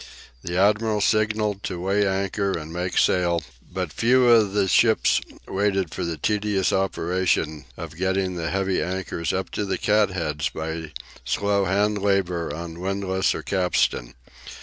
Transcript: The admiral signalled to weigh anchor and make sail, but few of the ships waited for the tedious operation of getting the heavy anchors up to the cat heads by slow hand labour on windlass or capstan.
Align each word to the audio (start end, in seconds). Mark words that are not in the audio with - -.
The 0.41 0.57
admiral 0.57 0.99
signalled 0.99 1.61
to 1.65 1.79
weigh 1.79 2.07
anchor 2.07 2.57
and 2.57 2.73
make 2.73 2.97
sail, 2.97 3.43
but 3.71 3.93
few 3.93 4.27
of 4.29 4.53
the 4.53 4.67
ships 4.67 5.21
waited 5.47 5.93
for 5.93 6.03
the 6.03 6.17
tedious 6.17 6.73
operation 6.73 7.65
of 7.77 7.95
getting 7.95 8.33
the 8.33 8.49
heavy 8.49 8.81
anchors 8.81 9.31
up 9.31 9.51
to 9.51 9.63
the 9.63 9.77
cat 9.77 10.09
heads 10.09 10.49
by 10.49 10.91
slow 11.23 11.65
hand 11.65 11.99
labour 11.99 12.51
on 12.51 12.79
windlass 12.79 13.35
or 13.35 13.43
capstan. 13.43 14.15